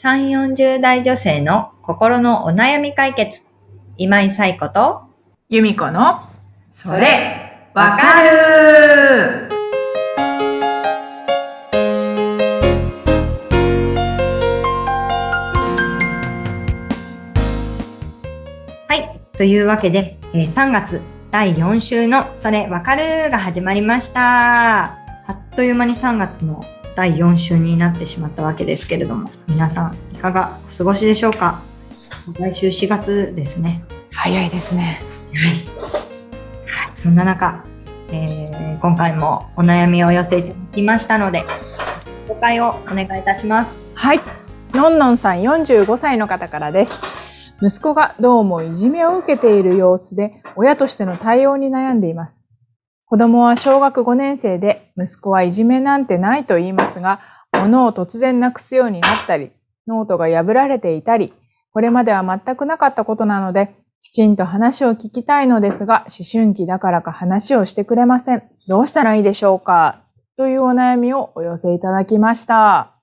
[0.00, 3.42] 3、40代女性の心のお悩み解決。
[3.96, 5.02] 今井彩子と、
[5.48, 6.20] 由美子の、
[6.70, 9.48] それ、わかる
[18.86, 19.20] はい。
[19.36, 21.00] というわけで、えー3月
[21.32, 24.84] 第4週のそれわかるが始まりました。
[24.84, 26.64] あっという間に3月の
[26.98, 31.60] 第4週になってしまったわけですけれども、皆さんいかがお過ごしでしょうか？
[32.40, 33.84] 来週4月ですね。
[34.10, 35.00] 早いですね。
[35.32, 36.90] はい。
[36.90, 37.64] そんな中、
[38.10, 41.44] えー今回もお悩みをお寄せいただきましたので、
[42.26, 43.86] 紹介をお願いいたします。
[43.94, 44.20] はい。
[44.72, 46.92] のんのんさん45歳の方からです。
[47.62, 52.47] 息子がどうもいじめを受けている様子で、親としての対応に悩んでいます。
[53.08, 57.20] 子供は小学5年生で、息子はいじめなんてないと言いますが、
[57.52, 59.50] 物を突然なくすようになったり、
[59.86, 61.32] ノートが破られていたり、
[61.72, 68.42] これまでは全くなかったことなので、きちんと話を聞きたいのですが、思春期だからか話をしてくれません。
[68.68, 70.02] どうしたらいいでしょうか？
[70.36, 72.94] というお悩みをお寄せいただきました。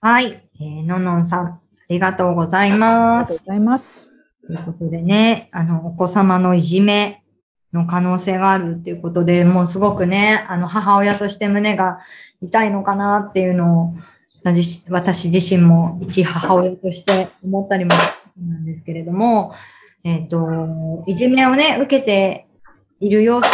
[0.00, 0.48] はい。
[0.60, 3.32] えーのんのんさん、ありがとうございあります。
[3.32, 4.08] がとうございます。
[4.46, 7.22] ということでね、あの、お子様のいじめ
[7.72, 11.98] の可能性があるっていうことで、もうすごくね、あの、母親として胸が
[12.42, 13.94] 痛いのかなっていうのを、
[14.44, 17.92] 私自身も一母親として思ったりも
[18.36, 19.54] なんですけれども、
[20.04, 22.46] えっ、と、いじめをね、受けて
[23.00, 23.48] いる様子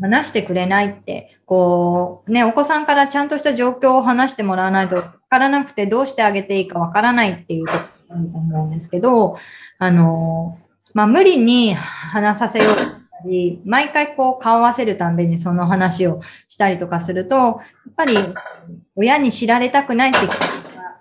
[0.00, 9.36] 話してくれないって、こう、ね、お子さんからちゃんとした状況を話してもらわないとわからなくてどうしてあげていいかわからないっていうことだと思うんですけど、
[9.78, 10.56] あの、
[10.94, 17.58] まあ、無理に話させようり、毎回こう顔合わせるたんびにその話をしたりとかすると、やっ
[17.96, 18.16] ぱり
[18.96, 20.36] 親に知られたくないって気持ち
[20.76, 20.98] が、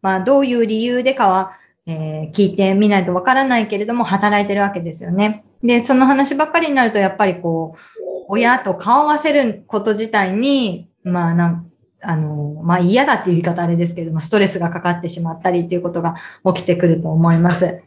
[0.00, 1.56] まあ、どういう理由でかは、
[1.86, 5.44] えー聞いてみないとわからないけれども、働いてるわけですよね。
[5.62, 7.80] で、その話ばっかりになると、やっぱりこう、
[8.28, 11.72] 親と顔合わせること自体に、まあ、なん
[12.02, 16.16] あの、まあ嫌だっていう言い方あれですけれども、ストレスがかかってしまったりっていうことが
[16.54, 17.82] 起きてくると思います。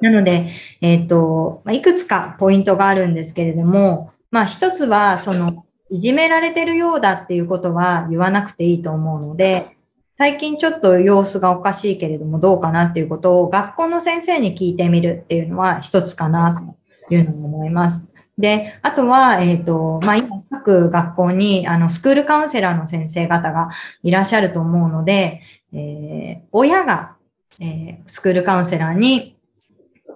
[0.00, 0.50] なので、
[0.80, 9.76] えっ、と、まあいくつかポイントがあるんですけれども、まあ一つは、その、いじめられてるようだっていうことは言わなくていいと思うので、
[10.18, 16.76] 最近ちょっと様子がおかしいけれどもどうかなっていうことを学校の先生に聞いてみるっていうのは一つかな
[17.08, 18.06] というのを思います。
[18.36, 23.70] で、あとは、えっ、と、まあ、今、各学校に、あの、スクールカウンセラーの先生方が
[24.02, 25.42] いらっしゃると思うので、
[25.72, 27.16] えー親が、
[27.60, 29.37] えースクールカウンセラーに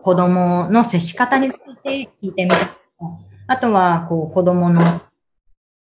[0.03, 2.73] 子供の接し方について聞いてみるとか。
[3.47, 5.01] あとは、こう、子供の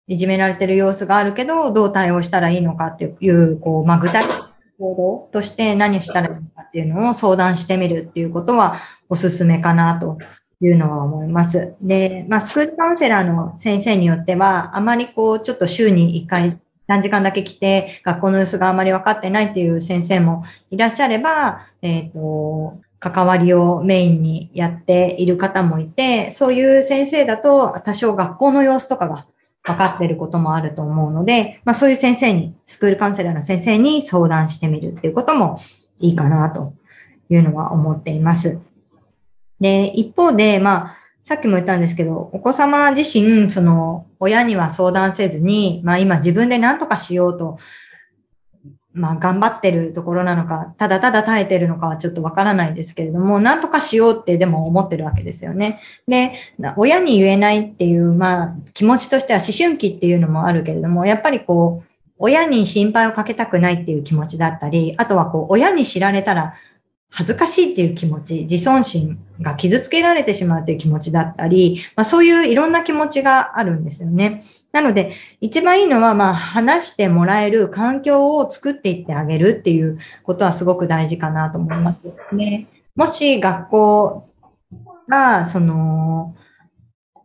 [0.07, 8.79] いじめられてる様子があるけど、どう対応したらいいのかっていう、こう、まあ、具体的な行動として何をしたらいいのかっていうのを相談してみるっていうことは
[9.09, 10.17] おすすめかなと
[10.59, 11.75] いうのは思います。
[11.81, 29.25] で、まあ、スクールカウンセラーの先生によっては、あまりこう、ちょっと週に1回、何時間だけ来て、学校の様子があまり分かってないっていう先生もいらっしゃれば、えっ、と、関わりをメインにやっている方もいて、そういう先生だと多少学校の様子とかが
[29.63, 35.59] 分かっていることもあると思うので、まあそういう先生に、スクールカウンセラーの先生に相談してみるっていうことも
[36.00, 36.75] いいかなと
[37.29, 38.62] いうのは思っています。
[39.59, 47.57] で、一方で、まあ、さっきも言ったんですけど、お子様自身、その、親には相談せずに、まあ今自分で何とかしようと、
[48.94, 55.81] まあ頑張ってるところなのか、ただただ耐えてるのかはちょっとわからないですけれども、なんとかしようってでも思ってるわけですよね。
[56.07, 56.34] で、
[56.75, 61.88] 親に言えないっていう、まあ気持ちとしては思春期っていうのもあるけれども、やっぱりこう、
[62.18, 66.53] 親に心配をかけたくないっていう気持ちだったり、あとはこう、親に知られたら
[67.13, 74.44] 恥ずかしいっていう気持ち、自尊心が傷つけられてしまうっていう気持ちだったり、まあそういういろんな気持ちがあるんですよね。
[74.72, 75.11] なので、
[75.41, 81.97] 一番いいのは、まあ話してもらえる環境を作っていってあげるっていうことはすごく大事かなと思いま
[82.31, 82.36] す。
[82.36, 84.30] ね、もし学校
[85.09, 86.33] が、その、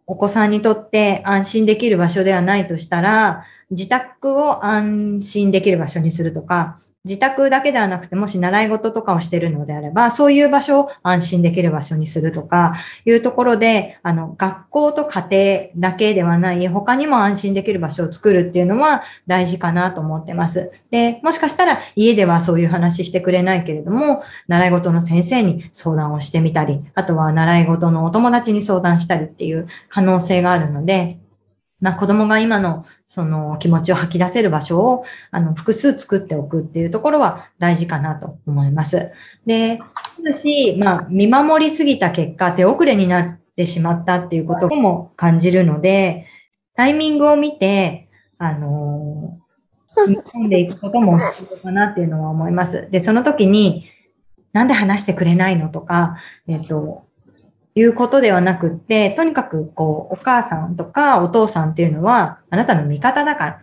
[0.09, 12.75] お子さんにとって安心できる場所ではないとしたら、自宅を安心できる場所にするとか、自宅だけではなくて、もし習い事とかをしているのであれば、そういう場所を安心できる場所にするとか、
[13.05, 20.73] いうところで、あの、学校と家庭だけではない、他にも安心できる場所を作るっていうのは大事かなと思ってます。
[20.91, 31.19] で、もしかしたら家ではそういう話してくれないけれども、習い事の先生に相談をしてみたり、あとは習い事のお友達に相談したりっていう可能性があるので、
[31.81, 39.13] まあ、子供が今のその気持ちを吐き出せる場所をあの複数作っておくっていうところは大事かなと思います。
[39.45, 39.85] で、た
[40.25, 46.27] だし、まあ、見守りすぎた結果、手遅れになってしまったっていうことも感じるので、
[46.75, 48.09] タイミングを見て、
[48.39, 49.39] あの
[49.97, 52.89] 踏み込んでいくことも必要かなっていうのは思います。
[52.91, 53.91] で、その時に、
[54.53, 57.06] なんで話してくれないのとか、えっ、と、
[57.77, 63.63] いうことではなくって、とにかく、こう、お母さんとかお父さんっていうのは、あなたの味方だから、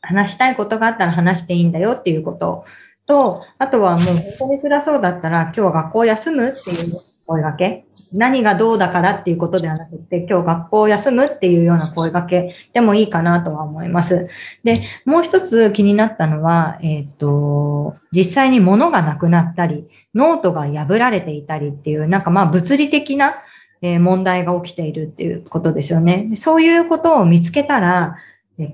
[0.00, 2.64] 話したいことがあったら話していいんだよっていうこと。
[3.08, 6.92] と、あとはもう本当に辛そうだったら、今日は学校休むっていう
[7.26, 7.84] 声掛け。
[8.12, 14.28] 何がどうだからっていうことではなくて、今日学校休むっていうような声掛けでもいいかなとは思います。
[14.62, 23.36] で、もう一つ気になったのは、えっ、ー、と、実際に物がなくなったり、ノートが破られていたりっていう、なんかまあ物理的な
[23.82, 26.30] 問題が起きているっていうことですよね。
[26.34, 28.16] そういうことを見つけたら、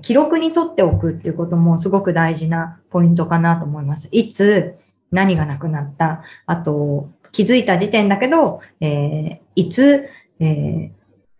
[0.01, 4.09] 記録に取っておくっていうこともすごく大事なポイントかなと思います。
[4.11, 4.75] いつ
[5.11, 6.23] 何がなくなった。
[6.45, 10.09] あと、気づいた時点だけど、えー、いつ、
[10.39, 10.91] えー、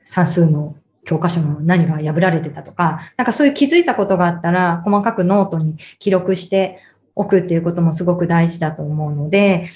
[0.04, 0.76] 算数の
[1.06, 6.80] 教科書の何が破られてたとか、なんかそういう気づいたことがあったら、細かくノートに記録して
[7.16, 9.70] おくっていうこともすごく大事だと思うので、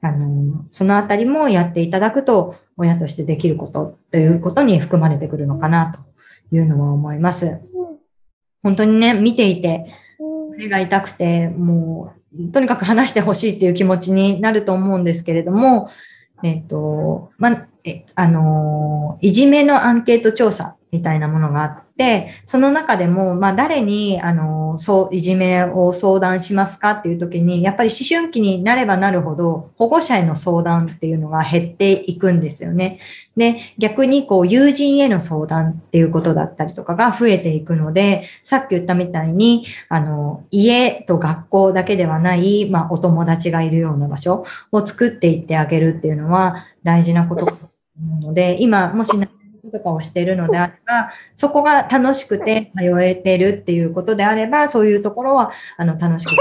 [0.00, 5.92] あの、そのあたりもやっていただくと、親としてできることということに含まれてくるのかな
[6.50, 7.60] というのは思います。
[8.62, 9.86] 本当にね、見ていて、
[10.56, 12.22] 目が痛くて、もう
[12.52, 15.90] とにかく話してほしいっていう気持ちになると思うんですけれども、
[16.42, 33.00] えっ、と、ま、え、あの、いじめのアンケート調査みたいなものがあって、その中でも、まあ、誰に、あの、そう、いじめを相談しますかっていう時に、やっぱり思春期になればなるほど、保護者への相談っていうのが減っていくんですよね。
[33.38, 47.56] で、逆に、こう、友人への相談っていうことだったりとかが増えていくので、さっき言ったみたいに、あの、家と学校だけではない、まあ、お友達がいるような場所を作っていってあげるっていうのは大事なことな
[48.20, 49.16] ので、今、もし
[49.72, 56.36] とかをしているのであれば、そこが楽しくて通えてるっていうことであれば、そういうところは、あの、楽しくて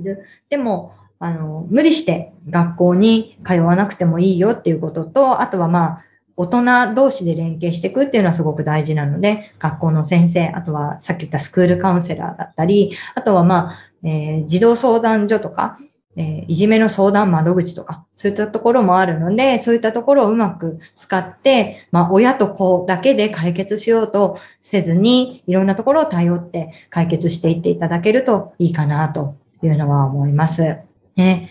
[0.00, 0.24] いる。
[0.48, 6.04] でも、あの、無理して学校に通わなくてもいいよっていうことと、あとはまあ、
[6.36, 15.78] 大人同士で連携していくっていうのはすごく大事なので、学校の先生、あとはさっき言ったスクールカウンセラーだったり、あとはまあ、えー、児童相談所とか、
[16.16, 30.76] えー、いじめの相談窓口とか、そういったところもあるので、そういったところをうまく使って、まあ、親と子だけで解決しようとせずに、いろんなところを頼って解決していっていただけるといいかなというのは思います。
[31.16, 31.50] ね。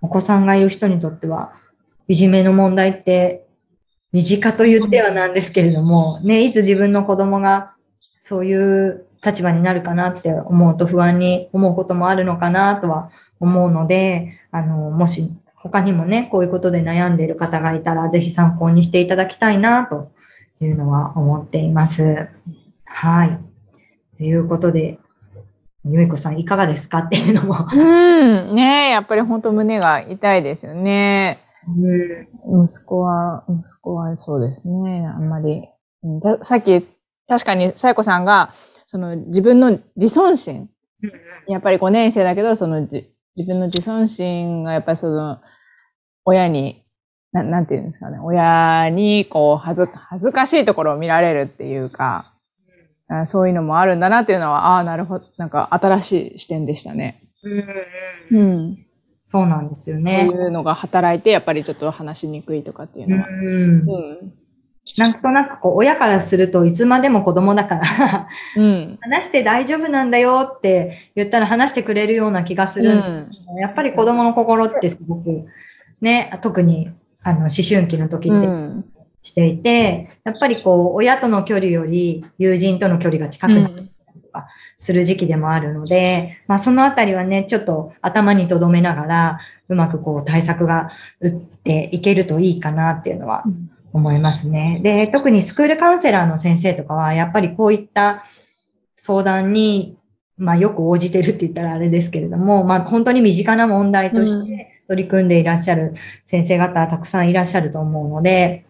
[0.00, 1.54] お子さんがいる人にとっては、
[2.08, 3.46] いじめの問題って
[4.12, 7.74] 身近と言ってはなんですけれども、ね、いつ自分の子供が
[8.20, 13.10] そういう立場になるかなって思うと不安に思うこともあるのかなとは
[13.40, 20.10] 思うので、あの、もし他にもね、こういうことで悩んでいる方がいたら、ぜひ参考にしていただきたいな、と
[20.60, 22.28] いうのは思っています。
[22.84, 23.38] はい。
[24.16, 24.98] ということで、
[25.84, 27.68] ゆいこさんいかがですかっていうのも。
[27.72, 28.54] うん。
[28.54, 31.38] ねやっぱり本当胸が痛いですよね。
[31.68, 35.06] うん、息子は、息子はそうですね。
[35.06, 35.68] あんまり。
[36.42, 36.84] さっき、
[37.28, 38.52] 確かに、さやこさんが、
[38.86, 40.70] その自分の自尊心。
[41.48, 42.88] やっぱり5年生だけど、その
[43.36, 45.38] 自分の自尊心がやっぱりその、
[46.24, 46.82] 親に、
[47.32, 52.24] ななんていうんですかね、親にこう恥ず、恥ずかしいところを見られるっていうか、
[53.26, 57.20] そういうのもあるんだなっていうのは、ああ、なるほど、なんか新しい視点でしたね。
[58.30, 58.78] うん。
[59.26, 60.28] そうなんですよね。
[60.30, 63.28] そういうのが働いて、やっぱりちょっと話しにくいとかっていうのは。
[63.28, 63.36] うん。
[63.36, 64.45] うん
[64.98, 72.90] なんとなくこう親からするといつまでも子供だからうん、話して大丈夫なんだよって言ったら話してくれるような気がする。
[72.90, 75.46] うん、やっぱり子供の心ってすごく
[76.00, 76.90] ね、特に
[77.22, 78.38] あの思春期の時って
[79.22, 83.90] していて、やっぱりこう親との距離より友人との距離が近くなったり
[84.22, 90.90] とかする時期でもあるので、まあそのあたりはね、ちょっと頭に留めながらうまくこう対策が
[91.20, 94.80] 打っていけるといいかなっていうのは、うん思いますね。
[94.82, 98.24] で、特にスクールカウンセラーの先生とかは、やっぱりこういった
[98.94, 99.96] 相談に、
[100.36, 105.94] まあよく応じてるって言ったらあれですけれども、まあ本当に身近な問題として取り組んでいらっしゃる
[106.26, 108.66] 先生方たくさんいらっしゃると思うので、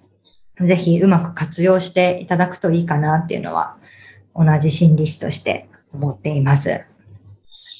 [0.60, 3.76] ぜひうまく活用していただくといいかなっていうのは、
[4.34, 6.84] 同じ心理師として思っています。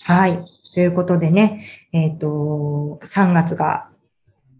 [0.05, 0.45] はい。
[0.75, 3.89] ということでね、えっ、ー、と、3月が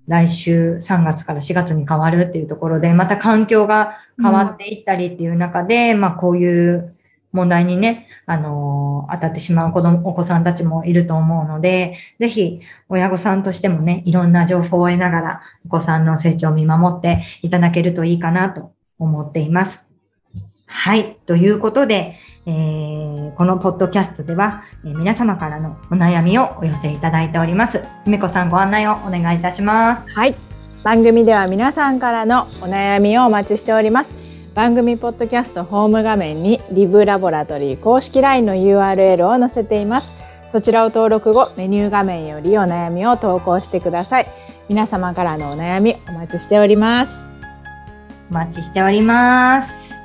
[0.07, 6.97] 来週3月から4月に変わるっていうところで、また環境が変わっていったりっていう中で、まあこういう
[7.33, 19.86] 問題にね、あのー、当たってしまう子供、お子さんたちもいると思うので、ぜひ親御さんとしてもね、いろんな情報を得ながら、お子さんの成長を見守っていただけるといいかなと思っています。
[20.77, 21.17] はい。
[21.27, 22.17] ということで、
[22.47, 27.83] えー、このポッドキャストでは、えー、皆様からのお悩みをお寄せいただいております。
[28.05, 30.09] 姫子さんご案内をお願いいたします。
[30.11, 30.35] はい。
[30.85, 34.13] 番組では皆さんからのお悩みをお待ちしております。
[34.55, 40.11] 番組ポッドキャストホーム画面にリブラボラトリー公式 LINE の URL を載せています。
[40.53, 44.27] そちらを登録後、メニュー画面よりお悩みを投稿してください。
[44.69, 47.25] 皆様からのお悩みお待ちしております。
[48.31, 49.96] お待ちしております。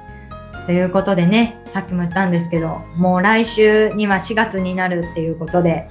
[0.65, 5.87] ということでね、さっきも言ったんですけど、もう来週には4月になるっていうことで、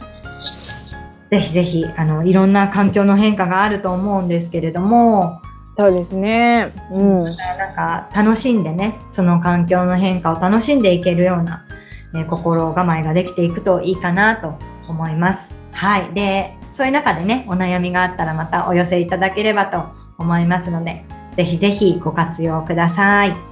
[1.31, 5.41] ぜひぜひ、あの、いろんな環境の変化があると思うんですけれども、
[5.77, 6.73] そうですね。
[6.91, 7.25] うん。
[7.25, 7.35] なん
[7.75, 11.65] か、楽しんでね、その環境の変化を楽しんでいけるような、
[12.13, 14.59] ね、心構えができていくといいかなと
[14.89, 15.55] 思います。
[15.73, 16.13] はい。
[16.13, 19.85] で、そういう中でね、お悩みがあったらまたお寄せいただければと
[20.19, 21.05] 思いますので、
[21.37, 23.50] ぜひぜひご活用ください。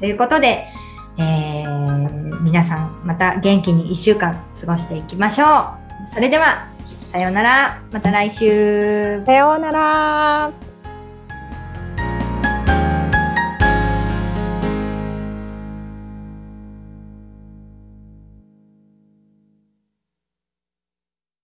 [0.00, 0.66] ということで、
[1.18, 6.14] えー、皆さんまた元気に1週間過ごしていきましょう。
[6.14, 6.66] それでは、
[7.14, 7.82] さようなら。
[7.92, 9.24] また来週。
[9.24, 10.73] さようなら。